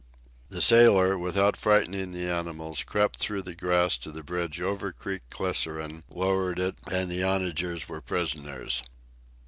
The 0.49 0.63
sailor, 0.63 1.15
without 1.15 1.55
frightening 1.55 2.11
the 2.11 2.27
animals, 2.27 2.81
crept 2.81 3.17
through 3.19 3.43
the 3.43 3.53
grass 3.53 3.99
to 3.99 4.11
the 4.11 4.23
bridge 4.23 4.59
over 4.59 4.91
Creek 4.91 5.21
Glycerine, 5.29 6.01
lowered 6.09 6.57
it, 6.57 6.79
and 6.91 7.07
the 7.11 7.21
onagers 7.21 7.87
were 7.87 8.01
prisoners. 8.01 8.81